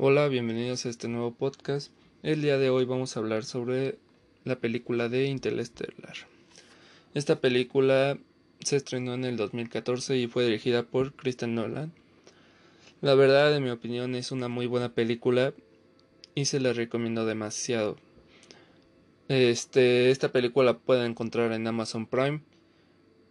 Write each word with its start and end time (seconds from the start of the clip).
Hola, 0.00 0.28
bienvenidos 0.28 0.86
a 0.86 0.90
este 0.90 1.08
nuevo 1.08 1.32
podcast. 1.32 1.90
El 2.22 2.40
día 2.40 2.56
de 2.56 2.70
hoy 2.70 2.84
vamos 2.84 3.16
a 3.16 3.20
hablar 3.20 3.42
sobre 3.42 3.98
la 4.44 4.54
película 4.54 5.08
de 5.08 5.24
Interstellar. 5.24 6.14
Esta 7.14 7.40
película 7.40 8.16
se 8.60 8.76
estrenó 8.76 9.14
en 9.14 9.24
el 9.24 9.36
2014 9.36 10.16
y 10.16 10.28
fue 10.28 10.44
dirigida 10.44 10.84
por 10.84 11.14
Kristen 11.14 11.56
Nolan. 11.56 11.90
La 13.00 13.16
verdad, 13.16 13.56
en 13.56 13.64
mi 13.64 13.70
opinión, 13.70 14.14
es 14.14 14.30
una 14.30 14.46
muy 14.46 14.66
buena 14.66 14.94
película 14.94 15.52
y 16.36 16.44
se 16.44 16.60
la 16.60 16.72
recomiendo 16.72 17.26
demasiado. 17.26 17.96
Este, 19.26 20.12
esta 20.12 20.30
película 20.30 20.74
la 20.74 20.78
pueden 20.78 21.10
encontrar 21.10 21.50
en 21.50 21.66
Amazon 21.66 22.06
Prime, 22.06 22.42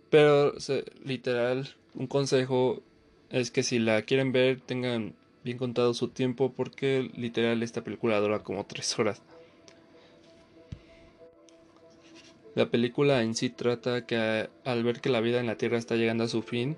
pero 0.10 0.54
literal, 1.02 1.78
un 1.96 2.08
consejo 2.08 2.84
es 3.30 3.52
que 3.52 3.64
si 3.64 3.80
la 3.80 4.02
quieren 4.02 4.34
ver 4.34 4.60
tengan 4.60 5.16
bien 5.48 5.58
contado 5.58 5.94
su 5.94 6.10
tiempo 6.10 6.52
porque 6.52 7.10
literal 7.16 7.64
esta 7.64 7.82
película 7.82 8.20
dura 8.20 8.40
como 8.40 8.66
tres 8.66 9.00
horas. 9.00 9.22
La 12.54 12.70
película 12.70 13.22
en 13.22 13.34
sí 13.34 13.50
trata 13.50 14.06
que 14.06 14.50
al 14.66 14.84
ver 14.84 15.00
que 15.00 15.10
la 15.10 15.22
vida 15.22 15.40
en 15.40 15.48
la 15.48 15.56
Tierra 15.56 15.78
está 15.78 15.96
llegando 15.96 16.26
a 16.26 16.28
su 16.28 16.42
fin, 16.42 16.76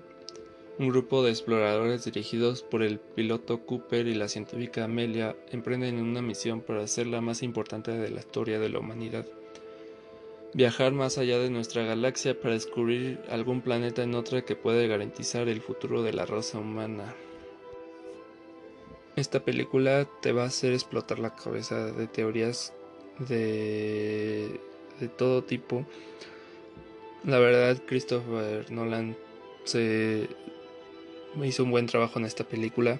un 0.78 0.88
grupo 0.88 1.24
de 1.24 1.30
exploradores 1.30 2.04
dirigidos 2.04 2.62
por 2.62 2.82
el 2.82 3.00
piloto 3.00 3.66
Cooper 3.66 4.06
y 4.06 4.14
la 4.14 4.28
científica 4.28 4.84
Amelia 4.84 5.34
emprenden 5.50 6.00
una 6.00 6.22
misión 6.22 6.60
para 6.60 6.86
ser 6.86 7.08
la 7.08 7.20
más 7.20 7.42
importante 7.42 7.90
de 7.90 8.10
la 8.10 8.20
historia 8.20 8.60
de 8.60 8.68
la 8.68 8.78
humanidad. 8.78 9.26
Viajar 10.54 10.92
más 10.92 11.18
allá 11.18 11.38
de 11.38 11.50
nuestra 11.50 11.84
galaxia 11.84 12.40
para 12.40 12.54
descubrir 12.54 13.20
algún 13.30 13.62
planeta 13.62 14.04
en 14.04 14.14
otra 14.14 14.42
que 14.42 14.54
puede 14.54 14.86
garantizar 14.86 15.48
el 15.48 15.60
futuro 15.60 16.02
de 16.02 16.12
la 16.12 16.24
raza 16.24 16.58
humana. 16.58 17.16
Esta 19.16 19.40
película 19.40 20.06
te 20.22 20.32
va 20.32 20.44
a 20.44 20.46
hacer 20.46 20.72
explotar 20.72 21.18
la 21.18 21.34
cabeza 21.34 21.86
de 21.86 22.06
teorías 22.06 22.72
de, 23.18 24.60
de 25.00 25.08
todo 25.08 25.42
tipo. 25.44 25.84
La 27.24 27.38
verdad, 27.38 27.82
Christopher 27.86 28.70
Nolan 28.70 29.16
se 29.64 30.28
hizo 31.42 31.64
un 31.64 31.70
buen 31.70 31.86
trabajo 31.86 32.18
en 32.18 32.24
esta 32.24 32.44
película. 32.44 32.98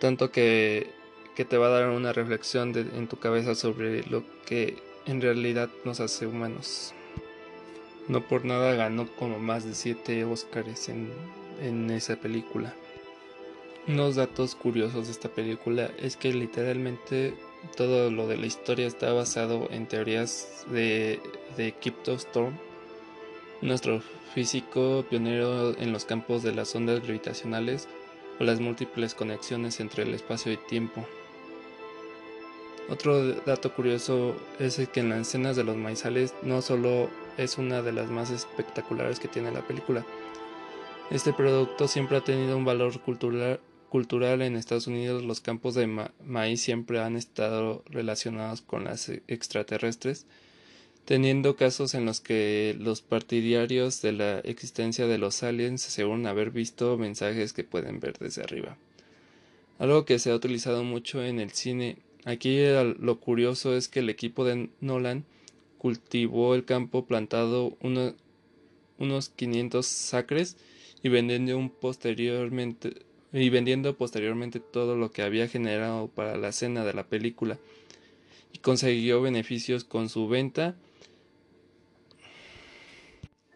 Tanto 0.00 0.30
que, 0.30 0.90
que 1.34 1.44
te 1.44 1.56
va 1.56 1.66
a 1.66 1.70
dar 1.70 1.88
una 1.88 2.12
reflexión 2.12 2.72
en 2.76 3.08
tu 3.08 3.18
cabeza 3.18 3.54
sobre 3.54 4.04
lo 4.04 4.22
que 4.46 4.76
en 5.06 5.20
realidad 5.20 5.68
nos 5.84 6.00
hace 6.00 6.26
humanos. 6.26 6.94
No 8.08 8.20
por 8.20 8.44
nada 8.44 8.74
ganó 8.74 9.08
como 9.16 9.38
más 9.38 9.64
de 9.64 9.74
7 9.74 10.24
Oscars 10.24 10.88
en, 10.88 11.10
en 11.62 11.90
esa 11.90 12.16
película. 12.16 12.74
Unos 13.86 14.14
datos 14.14 14.54
curiosos 14.54 15.06
de 15.06 15.12
esta 15.12 15.28
película 15.28 15.90
es 15.98 16.16
que 16.16 16.32
literalmente 16.32 17.34
todo 17.76 18.10
lo 18.10 18.26
de 18.26 18.38
la 18.38 18.46
historia 18.46 18.86
está 18.86 19.12
basado 19.12 19.68
en 19.70 19.86
teorías 19.86 20.64
de, 20.70 21.20
de 21.58 21.72
Kipto 21.72 22.14
Storm, 22.14 22.56
nuestro 23.60 24.00
físico 24.34 25.04
pionero 25.10 25.78
en 25.78 25.92
los 25.92 26.06
campos 26.06 26.42
de 26.42 26.54
las 26.54 26.74
ondas 26.74 27.02
gravitacionales 27.02 27.86
o 28.40 28.44
las 28.44 28.58
múltiples 28.58 29.14
conexiones 29.14 29.78
entre 29.80 30.04
el 30.04 30.14
espacio 30.14 30.50
y 30.50 30.56
tiempo. 30.56 31.06
Otro 32.88 33.34
dato 33.42 33.74
curioso 33.74 34.34
es 34.58 34.80
que 34.94 35.00
en 35.00 35.10
las 35.10 35.28
escenas 35.28 35.56
de 35.56 35.64
los 35.64 35.76
maizales 35.76 36.32
no 36.42 36.62
solo 36.62 37.10
es 37.36 37.58
una 37.58 37.82
de 37.82 37.92
las 37.92 38.08
más 38.08 38.30
espectaculares 38.30 39.20
que 39.20 39.28
tiene 39.28 39.52
la 39.52 39.60
película, 39.60 40.06
este 41.10 41.34
producto 41.34 41.86
siempre 41.86 42.16
ha 42.16 42.22
tenido 42.22 42.56
un 42.56 42.64
valor 42.64 42.98
cultural 43.00 43.60
cultural 43.94 44.42
en 44.42 44.56
Estados 44.56 44.88
Unidos 44.88 45.22
los 45.22 45.40
campos 45.40 45.76
de 45.76 45.86
maíz 45.86 46.60
siempre 46.60 46.98
han 46.98 47.14
estado 47.14 47.84
relacionados 47.86 48.60
con 48.60 48.82
las 48.82 49.08
extraterrestres, 49.28 50.26
teniendo 51.04 51.54
casos 51.54 51.94
en 51.94 52.04
los 52.04 52.20
que 52.20 52.74
los 52.76 53.02
partidarios 53.02 54.02
de 54.02 54.10
la 54.10 54.40
existencia 54.40 55.06
de 55.06 55.18
los 55.18 55.44
aliens 55.44 55.86
aseguran 55.86 56.26
haber 56.26 56.50
visto 56.50 56.98
mensajes 56.98 57.52
que 57.52 57.62
pueden 57.62 58.00
ver 58.00 58.18
desde 58.18 58.42
arriba. 58.42 58.76
Algo 59.78 60.04
que 60.04 60.18
se 60.18 60.32
ha 60.32 60.34
utilizado 60.34 60.82
mucho 60.82 61.22
en 61.22 61.38
el 61.38 61.52
cine. 61.52 61.98
Aquí 62.24 62.58
lo 62.98 63.20
curioso 63.20 63.76
es 63.76 63.86
que 63.86 64.00
el 64.00 64.10
equipo 64.10 64.44
de 64.44 64.70
Nolan 64.80 65.24
cultivó 65.78 66.56
el 66.56 66.64
campo 66.64 67.06
plantado 67.06 67.76
unos 68.98 69.28
500 69.28 70.14
acres 70.14 70.56
y 71.00 71.10
vendiendo 71.10 71.56
un 71.56 71.70
posteriormente 71.70 73.04
y 73.40 73.50
vendiendo 73.50 73.96
posteriormente 73.96 74.60
todo 74.60 74.96
lo 74.96 75.10
que 75.10 75.22
había 75.22 75.48
generado 75.48 76.06
para 76.06 76.36
la 76.36 76.48
escena 76.48 76.84
de 76.84 76.94
la 76.94 77.04
película 77.04 77.58
y 78.52 78.58
consiguió 78.58 79.20
beneficios 79.20 79.82
con 79.82 80.08
su 80.08 80.28
venta 80.28 80.76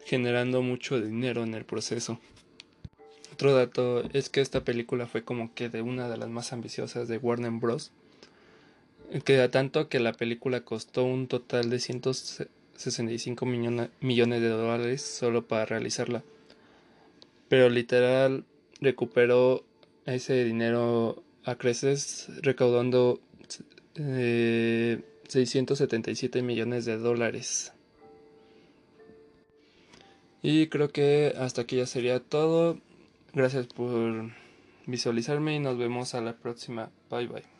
generando 0.03 0.61
mucho 0.61 0.99
dinero 0.99 1.43
en 1.43 1.53
el 1.53 1.63
proceso. 1.63 2.19
Otro 3.31 3.53
dato 3.53 4.03
es 4.11 4.29
que 4.29 4.41
esta 4.41 4.65
película 4.65 5.07
fue 5.07 5.23
como 5.23 5.53
que 5.53 5.69
de 5.69 5.81
una 5.81 6.09
de 6.09 6.17
las 6.17 6.27
más 6.27 6.51
ambiciosas 6.51 7.07
de 7.07 7.17
Warner 7.17 7.51
Bros. 7.51 7.91
Que 9.23 9.47
tanto 9.47 9.87
que 9.87 9.99
la 9.99 10.11
película 10.11 10.61
costó 10.61 11.05
un 11.05 11.27
total 11.27 11.69
de 11.69 11.79
165 11.79 13.45
millones 13.45 14.41
de 14.41 14.49
dólares 14.49 15.01
solo 15.03 15.47
para 15.47 15.65
realizarla. 15.65 16.23
Pero 17.47 17.69
literal 17.69 18.43
recuperó 18.81 19.63
ese 20.05 20.43
dinero 20.43 21.23
a 21.43 21.55
creces 21.55 22.27
recaudando 22.41 23.21
677 23.95 26.39
eh, 26.39 26.41
millones 26.41 26.85
de 26.85 26.97
dólares. 26.97 27.73
Y 30.41 30.67
creo 30.67 30.89
que 30.89 31.33
hasta 31.37 31.63
aquí 31.63 31.75
ya 31.77 31.85
sería 31.85 32.19
todo. 32.19 32.79
Gracias 33.33 33.67
por 33.67 34.31
visualizarme 34.85 35.55
y 35.55 35.59
nos 35.59 35.77
vemos 35.77 36.15
a 36.15 36.21
la 36.21 36.37
próxima. 36.37 36.91
Bye 37.09 37.27
bye. 37.27 37.58